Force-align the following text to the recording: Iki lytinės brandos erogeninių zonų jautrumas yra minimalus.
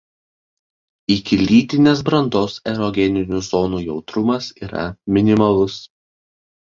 Iki 1.15 1.37
lytinės 1.41 2.01
brandos 2.07 2.57
erogeninių 2.71 3.43
zonų 3.51 3.83
jautrumas 3.85 4.49
yra 4.69 4.85
minimalus. 5.19 5.79